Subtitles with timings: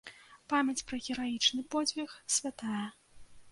[0.53, 2.85] Памяць пра гераічны подзвіг святая.